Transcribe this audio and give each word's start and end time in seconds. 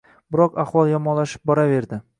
Biroq 0.35 0.57
ahvol 0.63 0.91
yomonlashib 0.95 1.47
boraverdi 1.53 2.07